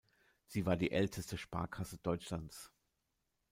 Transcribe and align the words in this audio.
Sie 0.47 0.65
war 0.65 0.77
die 0.77 0.89
älteste 0.89 1.37
Sparkasse 1.37 1.99
Deutschlands. 1.99 2.71